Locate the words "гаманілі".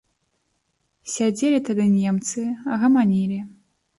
2.85-3.37